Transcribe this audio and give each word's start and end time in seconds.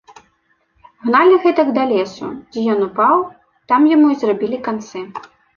Гналі 1.03 1.35
гэтак 1.43 1.67
да 1.77 1.83
лесу, 1.93 2.25
дзе 2.55 2.65
ён 2.77 2.83
упаў, 2.89 3.23
там 3.73 3.81
яму 3.95 4.07
і 4.15 4.19
зрабілі 4.23 4.57
канцы. 4.71 4.99